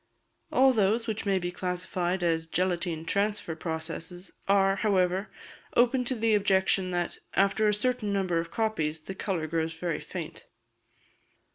[0.51, 5.29] All those which may be classed as "gelatine transfer" processes are, however,
[5.77, 9.99] open to the objection that, after a certain number of copies, the colour grows very
[9.99, 10.47] faint.